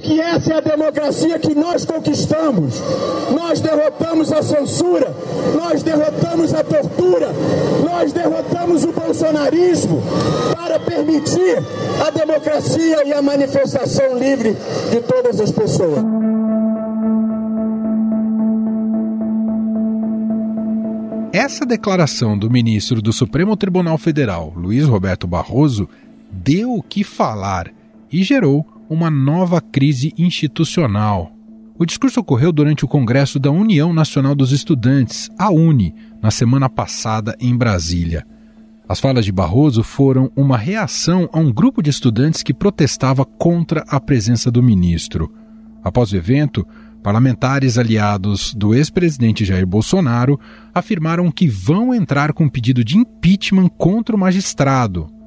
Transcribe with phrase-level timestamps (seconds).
[0.00, 2.80] que essa é a democracia que nós conquistamos.
[3.34, 5.14] Nós derrotamos a censura,
[5.56, 7.28] nós derrotamos a tortura,
[7.84, 10.00] nós derrotamos o bolsonarismo
[10.54, 11.58] para permitir
[12.06, 14.56] a democracia e a manifestação livre
[14.90, 16.04] de todas as pessoas.
[21.32, 25.88] Essa declaração do ministro do Supremo Tribunal Federal, Luiz Roberto Barroso,
[26.30, 27.70] deu o que falar
[28.10, 31.32] e gerou uma nova crise institucional.
[31.78, 36.68] O discurso ocorreu durante o Congresso da União Nacional dos Estudantes, a UNE, na semana
[36.68, 38.26] passada em Brasília.
[38.88, 43.84] As falas de Barroso foram uma reação a um grupo de estudantes que protestava contra
[43.86, 45.32] a presença do ministro.
[45.84, 46.66] Após o evento,
[47.02, 50.40] parlamentares aliados do ex-presidente Jair Bolsonaro
[50.74, 55.17] afirmaram que vão entrar com pedido de impeachment contra o magistrado.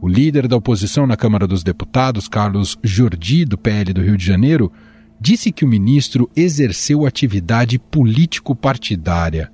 [0.00, 4.24] O líder da oposição na Câmara dos Deputados, Carlos Jordi, do PL do Rio de
[4.24, 4.70] Janeiro,
[5.18, 9.50] disse que o ministro exerceu atividade político-partidária.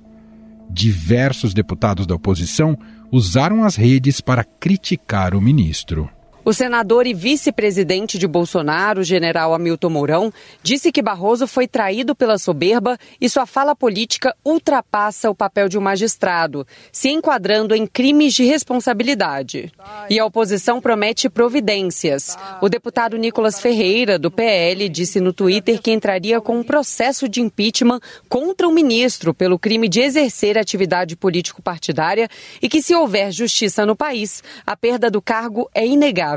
[0.69, 2.77] Diversos deputados da oposição
[3.11, 6.09] usaram as redes para criticar o ministro.
[6.45, 12.37] O senador e vice-presidente de Bolsonaro, general Hamilton Mourão, disse que Barroso foi traído pela
[12.37, 18.33] soberba e sua fala política ultrapassa o papel de um magistrado, se enquadrando em crimes
[18.33, 19.71] de responsabilidade.
[20.09, 22.37] E a oposição promete providências.
[22.61, 27.39] O deputado Nicolas Ferreira, do PL, disse no Twitter que entraria com um processo de
[27.39, 32.27] impeachment contra o ministro pelo crime de exercer atividade político-partidária
[32.61, 36.32] e que, se houver justiça no país, a perda do cargo é inegável.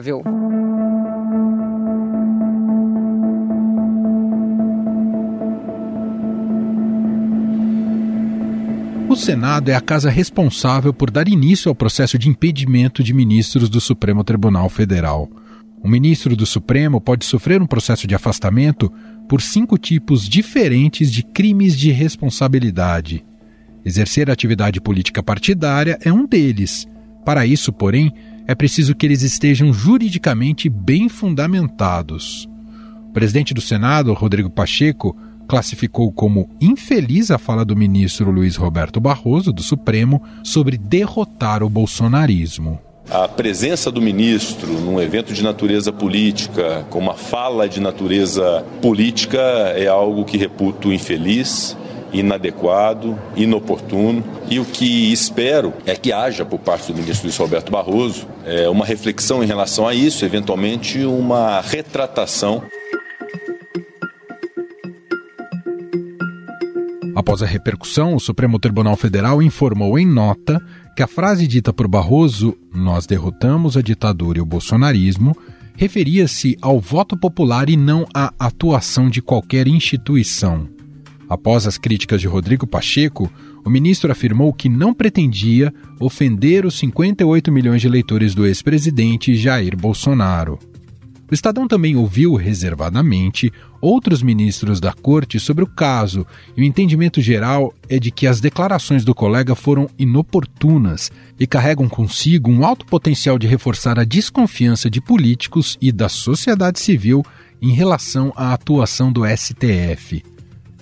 [9.08, 13.70] O Senado é a casa responsável por dar início ao processo de impedimento de ministros
[13.70, 15.30] do Supremo Tribunal Federal.
[15.82, 18.92] O ministro do Supremo pode sofrer um processo de afastamento
[19.26, 23.24] por cinco tipos diferentes de crimes de responsabilidade.
[23.82, 26.86] Exercer atividade política partidária é um deles.
[27.24, 28.12] Para isso, porém,
[28.46, 32.48] é preciso que eles estejam juridicamente bem fundamentados.
[33.08, 35.16] O presidente do Senado, Rodrigo Pacheco,
[35.48, 41.70] classificou como infeliz a fala do ministro Luiz Roberto Barroso, do Supremo, sobre derrotar o
[41.70, 42.80] bolsonarismo.
[43.08, 49.38] A presença do ministro num evento de natureza política, com uma fala de natureza política,
[49.76, 51.76] é algo que reputo infeliz
[52.18, 54.24] inadequado, inoportuno.
[54.48, 58.68] E o que espero é que haja por parte do ministro Luiz Roberto Barroso é,
[58.68, 62.62] uma reflexão em relação a isso, eventualmente uma retratação.
[67.14, 70.60] Após a repercussão, o Supremo Tribunal Federal informou em nota
[70.94, 75.36] que a frase dita por Barroso, nós derrotamos a ditadura e o bolsonarismo,
[75.76, 80.75] referia-se ao voto popular e não à atuação de qualquer instituição.
[81.28, 83.30] Após as críticas de Rodrigo Pacheco,
[83.64, 89.76] o ministro afirmou que não pretendia ofender os 58 milhões de eleitores do ex-presidente Jair
[89.76, 90.58] Bolsonaro.
[91.28, 96.24] O Estadão também ouviu reservadamente outros ministros da corte sobre o caso,
[96.56, 101.88] e o entendimento geral é de que as declarações do colega foram inoportunas e carregam
[101.88, 107.24] consigo um alto potencial de reforçar a desconfiança de políticos e da sociedade civil
[107.60, 110.35] em relação à atuação do STF.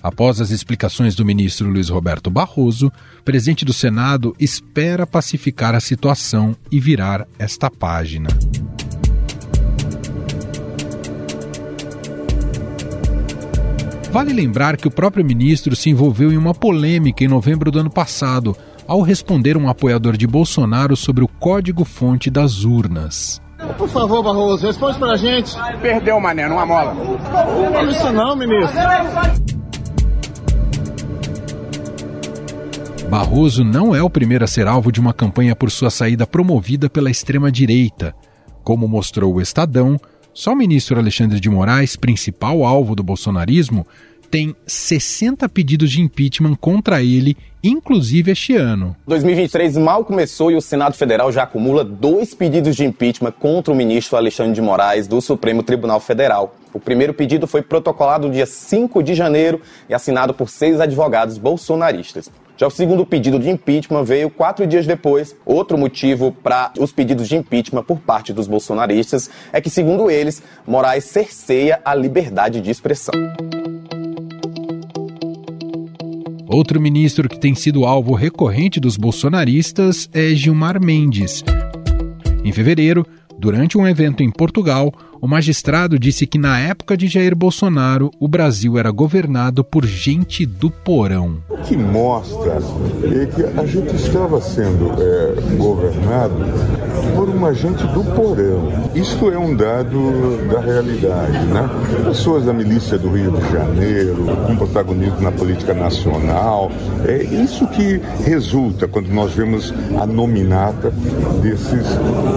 [0.05, 5.79] Após as explicações do ministro Luiz Roberto Barroso, o presidente do Senado espera pacificar a
[5.79, 8.29] situação e virar esta página.
[14.11, 17.89] Vale lembrar que o próprio ministro se envolveu em uma polêmica em novembro do ano
[17.89, 18.55] passado,
[18.87, 23.41] ao responder um apoiador de Bolsonaro sobre o código-fonte das urnas.
[23.75, 25.55] Por favor, Barroso, responde pra gente.
[25.81, 26.93] Perdeu, mané, numa mola.
[26.93, 29.54] Não isso não, ministro.
[33.09, 36.89] Barroso não é o primeiro a ser alvo de uma campanha por sua saída promovida
[36.89, 38.15] pela extrema-direita.
[38.63, 39.99] Como mostrou o Estadão,
[40.33, 43.85] só o ministro Alexandre de Moraes, principal alvo do bolsonarismo,
[44.29, 48.95] tem 60 pedidos de impeachment contra ele, inclusive este ano.
[49.07, 53.77] 2023 mal começou e o Senado Federal já acumula dois pedidos de impeachment contra o
[53.77, 56.55] ministro Alexandre de Moraes do Supremo Tribunal Federal.
[56.73, 61.37] O primeiro pedido foi protocolado no dia 5 de janeiro e assinado por seis advogados
[61.37, 62.29] bolsonaristas.
[62.57, 65.35] Já o segundo pedido de impeachment veio quatro dias depois.
[65.45, 70.41] Outro motivo para os pedidos de impeachment por parte dos bolsonaristas é que, segundo eles,
[70.65, 73.13] Moraes cerceia a liberdade de expressão.
[76.47, 81.43] Outro ministro que tem sido alvo recorrente dos bolsonaristas é Gilmar Mendes.
[82.45, 83.05] Em fevereiro,
[83.37, 84.93] durante um evento em Portugal,
[85.25, 90.45] o magistrado disse que na época de Jair Bolsonaro, o Brasil era governado por gente
[90.45, 91.37] do porão.
[91.49, 92.59] O que mostra
[93.03, 96.35] é que a gente estava sendo é, governado
[97.15, 98.71] por uma gente do porão.
[98.93, 101.67] Isto é um dado da realidade, né?
[102.03, 106.71] Pessoas da milícia do Rio de Janeiro, com protagonismo na política nacional.
[107.03, 110.91] É isso que resulta quando nós vemos a nominata
[111.41, 111.87] desses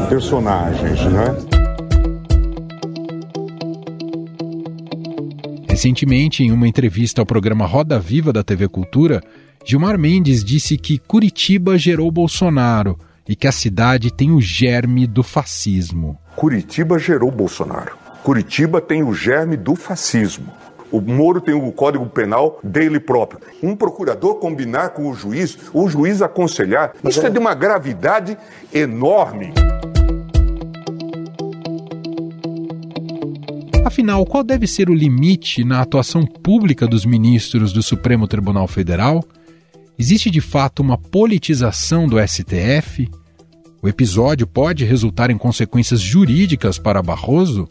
[0.09, 1.37] personagens, né?
[5.79, 9.23] Recentemente, em uma entrevista ao programa Roda Viva da TV Cultura,
[9.65, 12.99] Gilmar Mendes disse que Curitiba gerou Bolsonaro
[13.29, 16.19] e que a cidade tem o germe do fascismo.
[16.35, 17.97] Curitiba gerou Bolsonaro.
[18.25, 20.53] Curitiba tem o germe do fascismo.
[20.91, 23.41] O Moro tem o código penal dele próprio.
[23.63, 28.37] Um procurador combinar com o juiz, o juiz aconselhar, isso é de uma gravidade
[28.75, 29.53] enorme.
[33.89, 39.25] Afinal, qual deve ser o limite na atuação pública dos ministros do Supremo Tribunal Federal?
[39.99, 43.09] Existe de fato uma politização do STF?
[43.81, 47.67] O episódio pode resultar em consequências jurídicas para Barroso?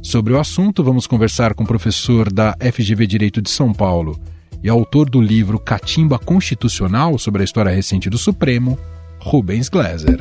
[0.00, 4.16] Sobre o assunto, vamos conversar com o professor da FGV Direito de São Paulo
[4.62, 8.78] e autor do livro Catimba Constitucional sobre a história recente do Supremo,
[9.18, 10.20] Rubens Gleiser.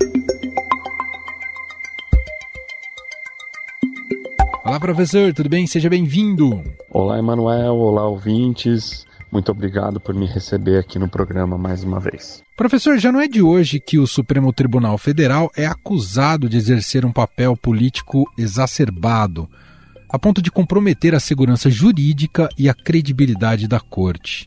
[4.69, 5.66] Olá, professor, tudo bem?
[5.66, 6.63] Seja bem-vindo.
[6.92, 7.74] Olá, Emanuel.
[7.74, 9.04] Olá, ouvintes.
[9.31, 12.44] Muito obrigado por me receber aqui no programa mais uma vez.
[12.56, 17.04] Professor, já não é de hoje que o Supremo Tribunal Federal é acusado de exercer
[17.04, 19.50] um papel político exacerbado,
[20.07, 24.45] a ponto de comprometer a segurança jurídica e a credibilidade da Corte.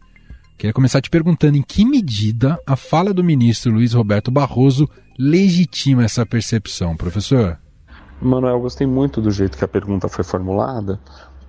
[0.56, 4.88] Queria começar te perguntando em que medida a fala do ministro Luiz Roberto Barroso
[5.18, 7.58] legitima essa percepção, professor.
[8.22, 11.00] Manuel, gostei muito do jeito que a pergunta foi formulada,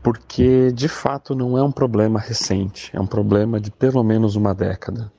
[0.01, 4.55] porque de fato não é um problema recente, é um problema de pelo menos uma
[4.55, 5.11] década.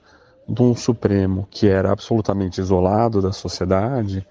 [0.48, 4.26] De um Supremo que era absolutamente isolado da sociedade,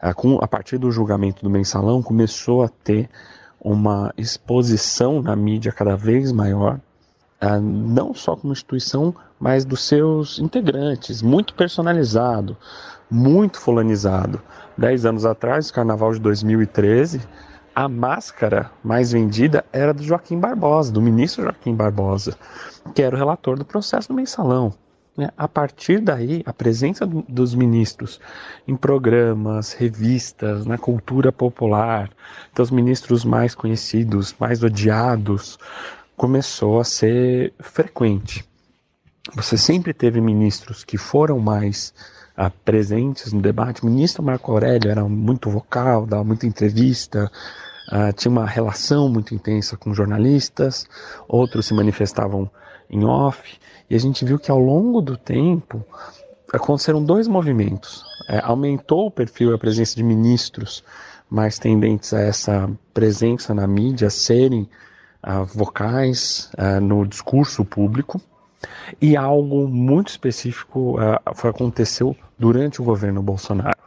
[0.00, 3.08] a partir do julgamento do mensalão, começou a ter
[3.60, 6.80] uma exposição na mídia cada vez maior,
[7.60, 12.56] não só como instituição, mas dos seus integrantes, muito personalizado,
[13.10, 14.40] muito fulanizado.
[14.76, 17.20] Dez anos atrás, carnaval de 2013,
[17.74, 22.36] a máscara mais vendida era do Joaquim Barbosa, do ministro Joaquim Barbosa,
[22.94, 24.72] que era o relator do processo do mensalão.
[25.16, 25.30] Né?
[25.36, 28.20] A partir daí, a presença dos ministros
[28.66, 32.10] em programas, revistas, na cultura popular,
[32.52, 35.58] então os ministros mais conhecidos, mais odiados,
[36.16, 38.44] começou a ser frequente.
[39.34, 41.94] Você sempre teve ministros que foram mais
[42.38, 43.82] uh, presentes no debate.
[43.82, 47.30] O ministro Marco Aurélio era muito vocal, dava muita entrevista,
[47.90, 50.86] uh, tinha uma relação muito intensa com jornalistas,
[51.26, 52.50] outros se manifestavam
[52.90, 53.58] em off,
[53.88, 55.84] e a gente viu que ao longo do tempo
[56.52, 58.04] aconteceram dois movimentos.
[58.28, 60.84] É, aumentou o perfil e a presença de ministros
[61.28, 64.68] mais tendentes a essa presença na mídia, serem
[65.26, 68.20] uh, vocais uh, no discurso público,
[69.00, 73.78] e algo muito específico uh, foi, aconteceu durante o governo Bolsonaro.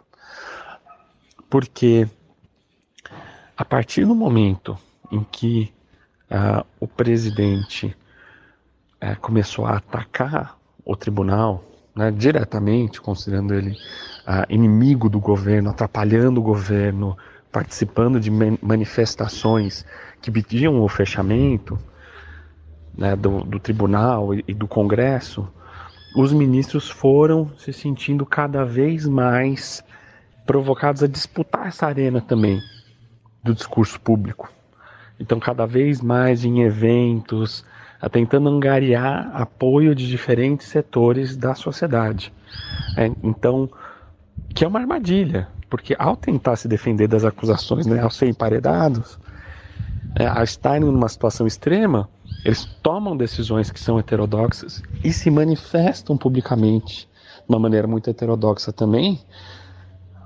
[1.50, 2.08] Porque
[3.56, 4.78] a partir do momento
[5.12, 5.74] em que
[6.78, 7.96] o presidente
[9.02, 11.64] uh, começou a atacar o tribunal
[11.96, 13.78] né, diretamente, considerando ele
[14.50, 17.18] inimigo do governo, atrapalhando o governo,
[17.52, 18.30] participando de
[18.62, 19.86] manifestações
[20.22, 21.78] que pediam o fechamento
[22.98, 25.48] né, do, do tribunal e, do Congresso,
[26.16, 29.84] os ministros foram se sentindo cada vez mais
[30.46, 32.60] provocados a disputar essa arena também
[33.44, 34.50] do discurso público.
[35.20, 37.64] Então, cada vez mais em eventos,
[38.12, 42.32] tentando angariar apoio de diferentes setores da sociedade.
[42.96, 43.70] É, então,
[44.54, 49.20] que é uma armadilha, porque ao tentar se defender das acusações, né, ao ser emparedados,
[50.16, 52.10] é, ao estarem numa situação extrema,
[52.44, 57.08] eles tomam decisões que são heterodoxas e se manifestam publicamente
[57.48, 59.20] de uma maneira muito heterodoxa também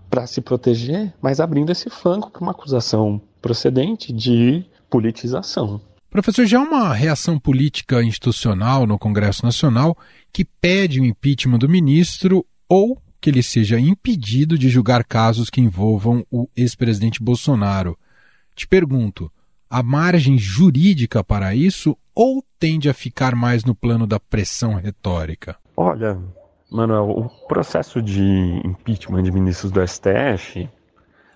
[0.09, 5.81] para se proteger, mas abrindo esse flanco para uma acusação procedente de politização.
[6.09, 9.97] Professor, já há uma reação política institucional no Congresso Nacional
[10.33, 15.61] que pede o impeachment do ministro ou que ele seja impedido de julgar casos que
[15.61, 17.95] envolvam o ex-presidente Bolsonaro.
[18.55, 19.31] Te pergunto,
[19.69, 25.55] há margem jurídica para isso ou tende a ficar mais no plano da pressão retórica?
[25.77, 26.17] Olha,
[26.69, 30.67] Manuel, o processo de impeachment de ministros do STF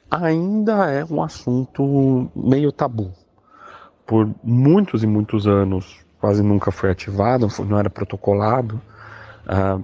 [0.10, 3.12] ainda é um assunto meio tabu.
[4.08, 8.82] Por muitos e muitos anos, quase nunca foi ativado, não era protocolado
[9.46, 9.84] uh,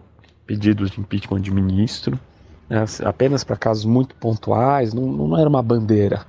[0.52, 2.20] pedidos de impeachment de ministro,
[2.70, 6.26] né, apenas para casos muito pontuais, não, não era uma bandeira.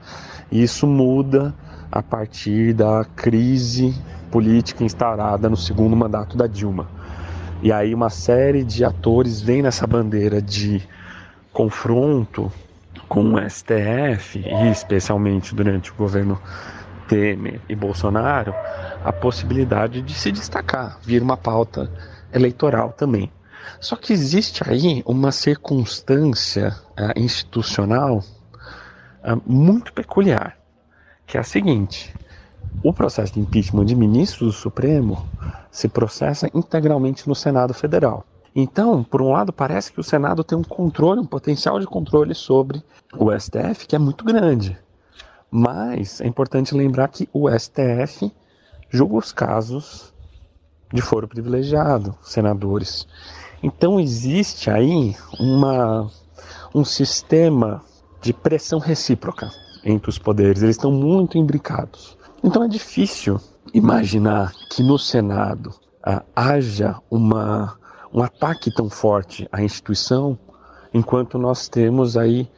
[0.49, 1.53] E isso muda
[1.91, 3.93] a partir da crise
[4.31, 6.87] política instaurada no segundo mandato da Dilma.
[7.63, 10.81] E aí uma série de atores vem nessa bandeira de
[11.53, 12.51] confronto
[13.09, 16.41] com o STF, e especialmente durante o governo
[17.09, 18.55] Temer e Bolsonaro,
[19.05, 21.91] a possibilidade de se destacar, vir uma pauta
[22.33, 23.29] eleitoral também.
[23.81, 30.57] Só que existe aí uma circunstância uh, institucional uh, muito peculiar,
[31.27, 32.15] que é a seguinte:
[32.83, 35.27] o processo de impeachment de ministros do Supremo
[35.71, 38.25] se processa integralmente no Senado Federal.
[38.55, 42.35] Então, por um lado, parece que o Senado tem um controle, um potencial de controle
[42.35, 42.83] sobre
[43.17, 44.79] o STF que é muito grande.
[45.51, 48.31] Mas é importante lembrar que o STF
[48.91, 50.13] julga os casos
[50.93, 53.07] de foro privilegiado, senadores.
[53.63, 56.11] Então existe aí uma,
[56.75, 57.83] um sistema
[58.21, 59.51] de pressão recíproca
[59.85, 60.63] entre os poderes.
[60.63, 62.17] Eles estão muito imbricados.
[62.43, 63.41] Então é difícil
[63.73, 67.79] imaginar que no Senado ah, haja uma,
[68.13, 70.39] um ataque tão forte à instituição,
[70.93, 72.51] enquanto nós temos aí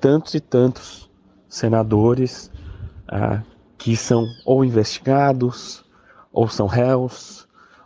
[0.00, 1.10] tantos e tantos
[1.48, 2.50] senadores
[3.08, 3.42] ah,
[3.76, 5.84] que são ou investigados,
[6.32, 7.43] ou são réus,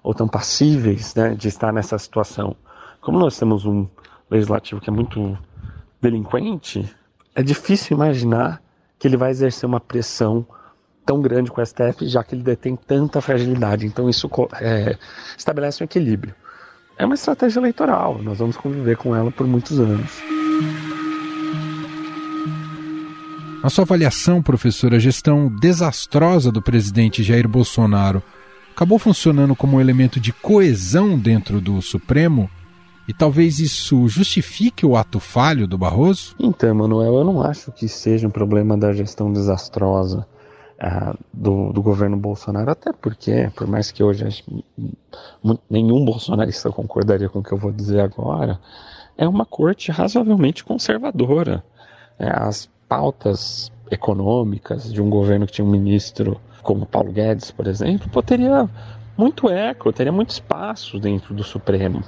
[0.08, 2.56] ou tão passíveis né, de estar nessa situação.
[2.98, 3.86] Como nós temos um
[4.30, 5.36] legislativo que é muito
[6.00, 6.90] delinquente,
[7.34, 8.62] é difícil imaginar
[8.98, 10.46] que ele vai exercer uma pressão
[11.04, 13.84] tão grande com o STF, já que ele detém tanta fragilidade.
[13.84, 14.30] Então isso
[14.62, 14.96] é,
[15.36, 16.34] estabelece um equilíbrio.
[16.96, 20.10] É uma estratégia eleitoral, nós vamos conviver com ela por muitos anos.
[23.62, 28.22] A sua avaliação, professora, a gestão desastrosa do presidente Jair Bolsonaro
[28.78, 32.48] acabou funcionando como um elemento de coesão dentro do Supremo?
[33.08, 36.36] E talvez isso justifique o ato falho do Barroso?
[36.38, 40.24] Então, Manuel, eu não acho que seja um problema da gestão desastrosa
[40.80, 44.44] uh, do, do, governo Bolsonaro, até porque, por mais que hoje
[45.68, 48.60] nenhum bolsonarista concordaria com o que eu vou dizer agora,
[49.16, 51.64] é uma corte razoavelmente conservadora.
[52.16, 57.66] É, as pautas econômicas de um governo que tinha um ministro como Paulo Guedes, por
[57.66, 58.68] exemplo, pô, teria
[59.16, 62.04] muito eco, teria muito espaço dentro do Supremo.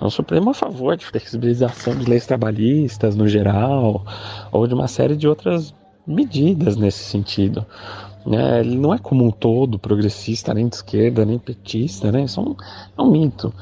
[0.00, 4.06] O Supremo é a favor de flexibilização de leis trabalhistas no geral,
[4.52, 5.74] ou de uma série de outras
[6.06, 7.66] medidas nesse sentido.
[8.24, 8.60] Né?
[8.60, 12.22] Ele não é como um todo progressista, nem de esquerda, nem petista, né?
[12.22, 12.56] Isso é um,
[12.96, 13.52] é um mito,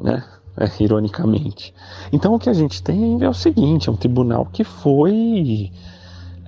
[0.00, 0.24] né?
[0.58, 1.72] É, ironicamente.
[2.12, 5.70] Então o que a gente tem é o seguinte: é um tribunal que foi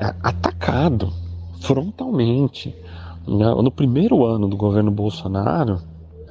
[0.00, 1.12] é, atacado
[1.60, 2.74] frontalmente.
[3.26, 3.46] Né?
[3.54, 5.80] No primeiro ano do governo Bolsonaro,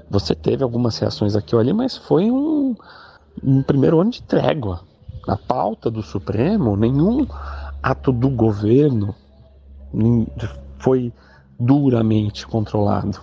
[0.10, 2.75] você teve algumas reações aqui ou ali, mas foi um,
[3.43, 4.81] um primeiro ano de trégua.
[5.27, 7.25] Na pauta do Supremo, nenhum
[7.81, 9.15] ato do governo
[10.79, 11.13] foi
[11.60, 13.19] duramente controlado.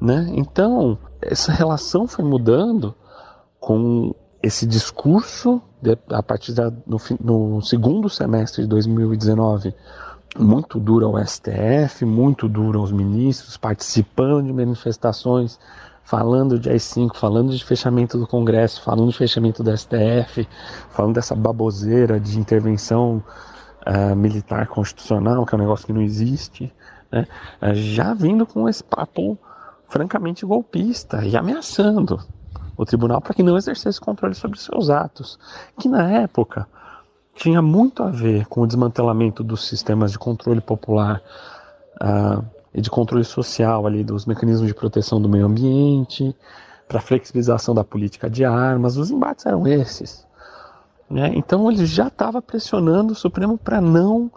[0.00, 0.32] Né?
[0.36, 2.94] Então, essa relação foi mudando
[3.58, 9.74] com esse discurso de, a partir da, no, no, segundo semestre de 2019
[10.36, 15.58] muito duro ao STF, muito duro aos ministros, participando de manifestações,
[16.04, 20.48] falando de AI-5, falando de fechamento do Congresso, falando de fechamento do STF,
[20.90, 23.22] falando dessa baboseira de intervenção
[23.86, 26.72] uh, militar constitucional, que é um negócio que não existe,
[27.10, 27.26] né?
[27.62, 29.38] uh, já vindo com esse papo
[29.88, 32.20] francamente golpista e ameaçando
[32.76, 35.38] o tribunal para que não exercesse controle sobre seus atos,
[35.78, 36.66] que na época
[37.38, 41.22] tinha muito a ver com o desmantelamento dos sistemas de controle popular
[42.02, 46.34] uh, e de controle social ali dos mecanismos de proteção do meio ambiente,
[46.88, 50.26] para flexibilização da política de armas, os embates eram esses.
[51.08, 51.30] Né?
[51.36, 54.28] Então ele já estava pressionando o Supremo para não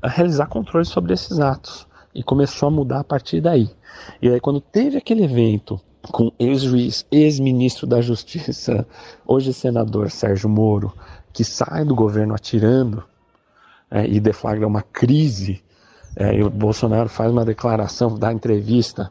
[0.00, 3.68] ah, realizar controle sobre esses atos e começou a mudar a partir daí.
[4.22, 5.80] E aí quando teve aquele evento
[6.12, 8.86] com ex-juiz, ex-ministro da Justiça,
[9.26, 10.92] hoje senador Sérgio Moro,
[11.34, 13.02] que sai do governo atirando
[13.90, 15.62] é, e deflagra uma crise,
[16.16, 19.10] é, e o Bolsonaro faz uma declaração, dá entrevista,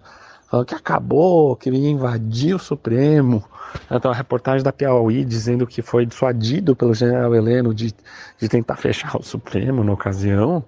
[0.49, 3.43] falando que acabou, que ia invadir o Supremo.
[3.91, 7.93] Então, a reportagem da Piauí dizendo que foi dissuadido pelo general Heleno de,
[8.39, 10.63] de tentar fechar o Supremo na ocasião.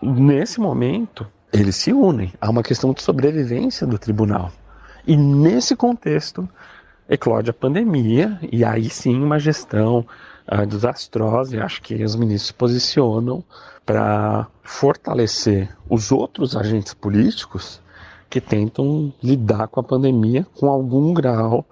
[0.00, 2.32] Nesse momento, eles se unem.
[2.40, 4.50] Há uma questão de sobrevivência do tribunal.
[5.06, 6.48] E nesse contexto,
[7.08, 10.06] eclode a pandemia, e aí sim uma gestão
[10.50, 13.44] uh, desastrosa e acho que os ministros se posicionam
[13.84, 17.80] para fortalecer os outros agentes políticos
[18.30, 21.66] que tentam lidar com a pandemia com algum grau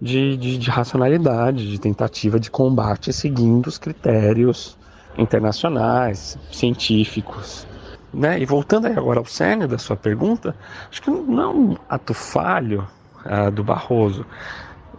[0.00, 4.78] de, de, de racionalidade, de tentativa de combate seguindo os critérios
[5.18, 7.66] internacionais, científicos.
[8.12, 8.40] Né?
[8.40, 10.56] E voltando aí agora ao cerne da sua pergunta,
[10.90, 12.88] acho que não é um ato falho
[13.24, 14.24] uh, do Barroso.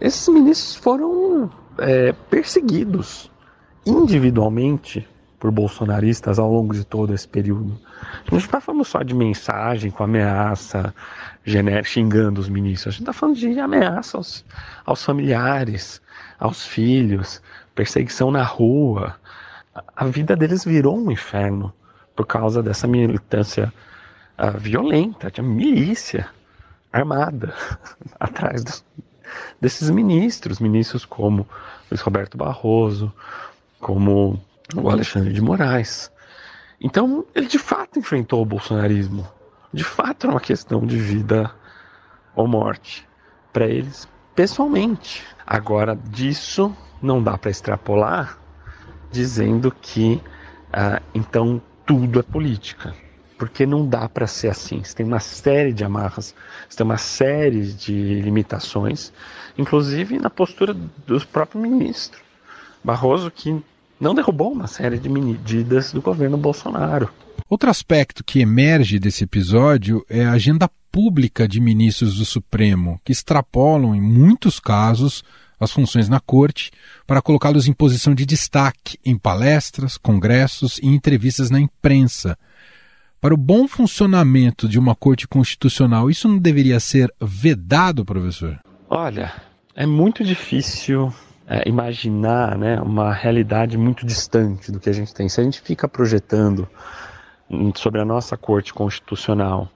[0.00, 1.50] Esses ministros foram
[1.82, 3.30] é, perseguidos
[3.84, 5.06] individualmente
[5.38, 7.76] por bolsonaristas ao longo de todo esse período.
[8.00, 10.94] A gente não está falando só de mensagem com ameaça
[11.84, 12.94] xingando os ministros.
[12.94, 14.44] A gente está falando de ameaça aos,
[14.86, 16.00] aos familiares,
[16.38, 17.42] aos filhos,
[17.74, 19.16] perseguição na rua.
[19.96, 21.72] A vida deles virou um inferno
[22.14, 23.72] por causa dessa militância
[24.38, 26.28] uh, violenta, de milícia
[26.92, 27.52] armada
[28.20, 28.72] atrás do,
[29.60, 31.46] desses ministros, ministros como
[31.90, 33.12] Luiz Roberto Barroso,
[33.80, 34.40] como
[34.74, 36.10] o Alexandre de Moraes.
[36.80, 39.26] Então, ele de fato enfrentou o bolsonarismo.
[39.72, 41.50] De fato, era uma questão de vida
[42.34, 43.06] ou morte
[43.52, 45.24] para eles pessoalmente.
[45.46, 48.38] Agora, disso não dá para extrapolar
[49.10, 50.20] dizendo que
[50.72, 52.94] ah, então tudo é política.
[53.42, 54.84] Porque não dá para ser assim.
[54.84, 56.32] Você tem uma série de amarras,
[56.68, 59.12] você tem uma série de limitações,
[59.58, 62.20] inclusive na postura do próprio ministro
[62.84, 63.60] Barroso, que
[64.00, 67.10] não derrubou uma série de medidas do governo Bolsonaro.
[67.50, 73.10] Outro aspecto que emerge desse episódio é a agenda pública de ministros do Supremo, que
[73.10, 75.24] extrapolam, em muitos casos,
[75.58, 76.70] as funções na corte
[77.08, 82.38] para colocá-los em posição de destaque em palestras, congressos e entrevistas na imprensa.
[83.22, 88.58] Para o bom funcionamento de uma corte constitucional, isso não deveria ser vedado, professor?
[88.90, 89.32] Olha,
[89.76, 91.14] é muito difícil
[91.46, 95.28] é, imaginar né, uma realidade muito distante do que a gente tem.
[95.28, 96.68] Se a gente fica projetando
[97.76, 99.70] sobre a nossa corte constitucional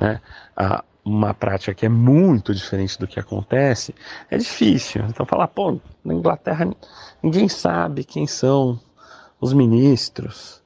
[0.00, 0.20] né,
[0.56, 3.92] a, uma prática que é muito diferente do que acontece,
[4.30, 5.04] é difícil.
[5.08, 6.72] Então falar, pô, na Inglaterra
[7.20, 8.78] ninguém sabe quem são
[9.40, 10.62] os ministros.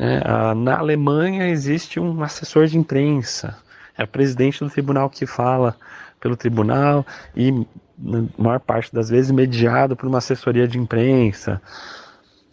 [0.00, 0.22] Né?
[0.24, 3.58] Ah, na Alemanha existe um assessor de imprensa,
[3.98, 5.76] é o presidente do tribunal que fala
[6.18, 7.04] pelo tribunal
[7.36, 7.66] e
[7.98, 11.60] na maior parte das vezes mediado por uma assessoria de imprensa.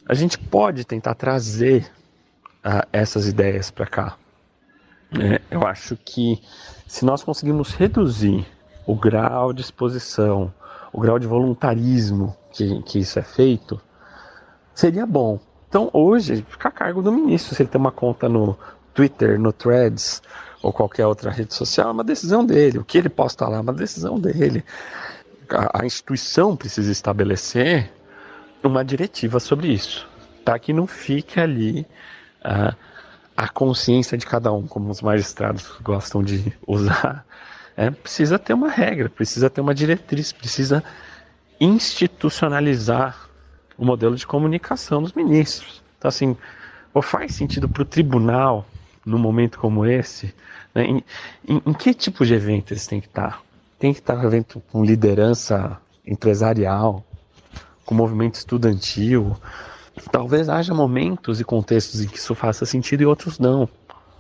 [0.06, 1.90] A gente pode tentar trazer
[2.66, 4.18] uh, essas ideias para cá.
[5.18, 6.42] É, eu acho que
[6.86, 8.46] se nós conseguirmos reduzir
[8.86, 10.54] o grau de exposição,
[10.92, 13.80] o grau de voluntarismo que, que isso é feito,
[14.76, 15.40] seria bom.
[15.78, 18.58] Então hoje fica a cargo do ministro, se ele tem uma conta no
[18.94, 20.22] Twitter, no Threads
[20.62, 22.80] ou qualquer outra rede social, é uma decisão dele.
[22.80, 24.64] O que ele posta lá é uma decisão dele
[25.50, 27.92] a, a instituição precisa estabelecer
[28.64, 30.08] uma diretiva sobre isso,
[30.44, 31.86] para que não fique ali
[32.44, 32.76] uh,
[33.36, 37.26] a consciência de cada um, como os magistrados gostam de usar.
[37.76, 40.84] É, precisa ter uma regra, precisa ter uma diretriz, precisa
[41.60, 43.27] institucionalizar
[43.78, 45.82] o modelo de comunicação dos ministros.
[45.98, 46.36] Então, assim,
[46.94, 48.66] ou faz sentido para o tribunal,
[49.06, 50.34] num momento como esse,
[50.74, 51.04] né, em,
[51.48, 53.42] em, em, que tipo de evento eles têm que estar?
[53.80, 57.06] tem que estar evento com liderança empresarial,
[57.86, 59.38] com movimento estudantil.
[60.12, 63.70] Talvez haja momentos e contextos em que isso faça sentido e outros não.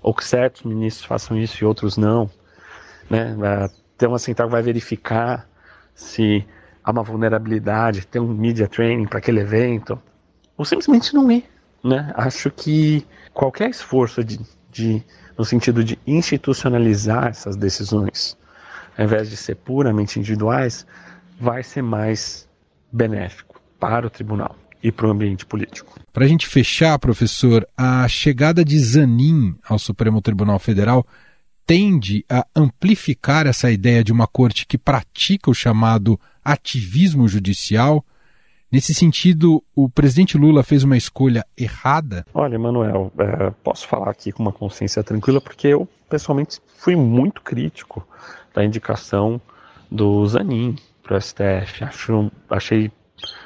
[0.01, 2.29] Ou que certos ministros façam isso e outros não.
[3.09, 3.35] Né?
[3.97, 5.47] Ter uma central que vai verificar
[5.95, 6.45] se
[6.87, 10.01] há uma vulnerabilidade, ter um media training para aquele evento,
[10.57, 11.43] ou simplesmente não ir.
[11.83, 12.11] Né?
[12.15, 14.39] Acho que qualquer esforço de,
[14.71, 15.03] de,
[15.37, 18.37] no sentido de institucionalizar essas decisões
[18.97, 20.85] ao invés de ser puramente individuais,
[21.39, 22.49] vai ser mais
[22.91, 25.99] benéfico para o tribunal e para o ambiente político.
[26.11, 31.05] Para a gente fechar, professor, a chegada de Zanin ao Supremo Tribunal Federal
[31.67, 38.05] tende a amplificar essa ideia de uma corte que pratica o chamado ativismo judicial.
[38.71, 42.25] Nesse sentido, o presidente Lula fez uma escolha errada?
[42.33, 47.41] Olha, Manuel, é, posso falar aqui com uma consciência tranquila, porque eu pessoalmente fui muito
[47.41, 48.07] crítico
[48.53, 49.39] da indicação
[49.91, 51.83] do Zanin para o STF.
[51.83, 52.89] Acho, achei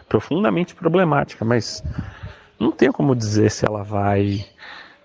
[0.07, 1.83] profundamente problemática, mas
[2.59, 4.45] não tenho como dizer se ela vai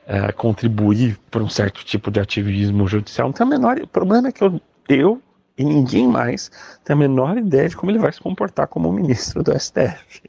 [0.06, 3.28] é, contribuir para um certo tipo de ativismo judicial.
[3.28, 3.78] Não tem a menor.
[3.78, 5.22] O problema é que eu, eu
[5.58, 6.50] e ninguém mais
[6.84, 10.22] tem a menor ideia de como ele vai se comportar como ministro do STF.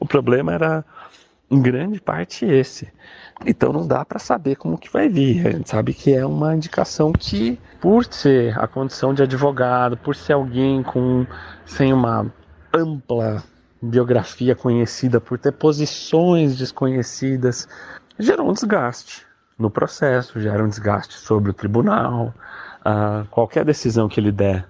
[0.00, 0.84] O problema era
[1.50, 2.88] em grande parte esse.
[3.44, 5.46] Então não dá para saber como que vai vir.
[5.46, 10.16] A gente sabe que é uma indicação que, por ser a condição de advogado, por
[10.16, 11.26] ser alguém com
[11.66, 12.32] sem uma
[12.72, 13.44] ampla
[13.82, 17.68] biografia conhecida, por ter posições desconhecidas,
[18.18, 19.26] gerou um desgaste
[19.58, 22.34] no processo, gera um desgaste sobre o tribunal.
[22.80, 24.66] Uh, qualquer decisão que ele der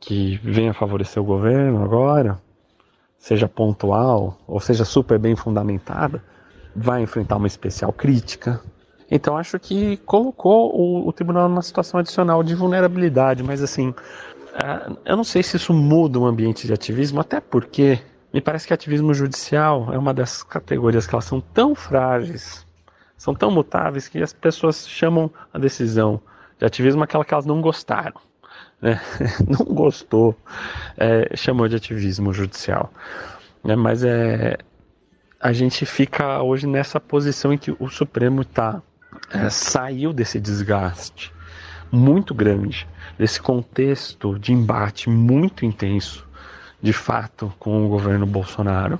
[0.00, 2.38] que venha favorecer o governo agora,
[3.18, 6.22] seja pontual ou seja super bem fundamentada,
[6.74, 8.60] vai enfrentar uma especial crítica.
[9.10, 14.96] Então acho que colocou o, o tribunal numa situação adicional de vulnerabilidade, mas assim, uh,
[15.04, 18.00] eu não sei se isso muda o ambiente de ativismo, até porque
[18.34, 22.65] me parece que ativismo judicial é uma das categorias que elas são tão frágeis,
[23.16, 26.20] são tão mutáveis que as pessoas chamam a decisão
[26.58, 28.20] de ativismo aquela que elas não gostaram.
[28.80, 29.00] Né?
[29.48, 30.36] Não gostou,
[30.98, 32.92] é, chamou de ativismo judicial.
[33.64, 33.74] Né?
[33.74, 34.58] Mas é,
[35.40, 38.82] a gente fica hoje nessa posição em que o Supremo tá,
[39.32, 41.32] é, saiu desse desgaste
[41.90, 42.86] muito grande,
[43.18, 46.26] desse contexto de embate muito intenso
[46.82, 48.98] de fato com o governo Bolsonaro,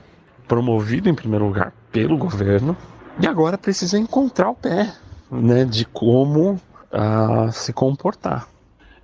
[0.48, 2.76] promovido em primeiro lugar pelo governo,
[3.18, 4.92] e agora precisa encontrar o pé
[5.30, 8.48] né, de como uh, se comportar.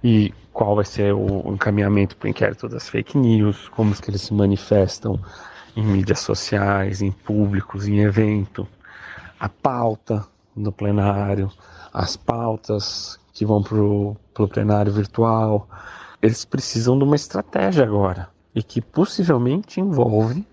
[0.04, 4.22] E qual vai ser o encaminhamento para o inquérito das fake news, como que eles
[4.22, 5.18] se manifestam
[5.74, 8.66] em mídias sociais, em públicos, em evento,
[9.40, 11.50] a pauta no plenário,
[11.92, 15.66] as pautas que vão para o plenário virtual.
[16.20, 20.46] Eles precisam de uma estratégia agora e que possivelmente envolve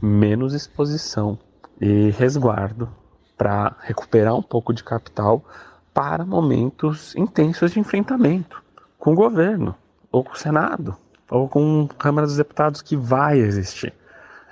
[0.00, 1.38] menos exposição
[1.80, 2.88] e resguardo
[3.36, 5.44] para recuperar um pouco de capital
[5.92, 8.62] para momentos intensos de enfrentamento
[8.98, 9.74] com o governo,
[10.12, 10.96] ou com o Senado,
[11.28, 13.92] ou com a Câmara dos Deputados que vai existir.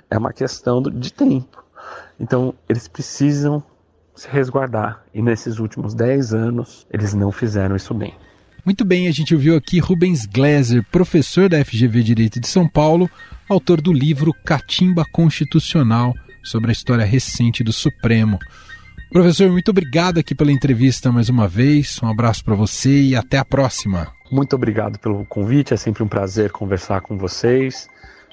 [0.09, 1.63] É uma questão de tempo.
[2.19, 3.63] Então, eles precisam
[4.13, 5.03] se resguardar.
[5.13, 8.13] E nesses últimos 10 anos, eles não fizeram isso bem.
[8.65, 13.09] Muito bem, a gente ouviu aqui Rubens Gleiser, professor da FGV Direito de São Paulo,
[13.49, 18.39] autor do livro Catimba Constitucional sobre a história recente do Supremo.
[19.11, 21.99] Professor, muito obrigado aqui pela entrevista mais uma vez.
[22.01, 24.13] Um abraço para você e até a próxima.
[24.31, 27.89] Muito obrigado pelo convite, é sempre um prazer conversar com vocês.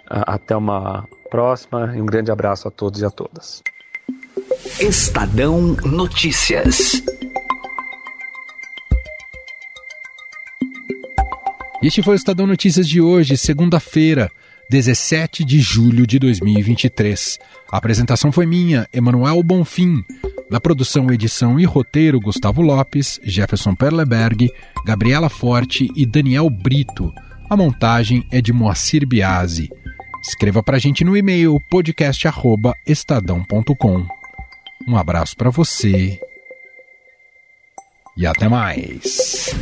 [0.06, 3.62] Até uma próxima e um grande abraço a todos e a todas.
[4.80, 7.02] Estadão Notícias.
[11.82, 14.30] Este foi o Estadão Notícias de hoje, segunda-feira,
[14.70, 17.38] 17 de julho de 2023.
[17.72, 20.04] A apresentação foi minha, Emanuel Bonfim.
[20.50, 24.52] Na produção, edição e roteiro, Gustavo Lopes, Jefferson Perleberg,
[24.84, 27.10] Gabriela Forte e Daniel Brito.
[27.48, 29.70] A montagem é de Moacir Biasi.
[30.22, 34.06] Escreva para a gente no e-mail podcast@estadão.com.
[34.86, 36.20] Um abraço para você
[38.16, 39.54] e até mais.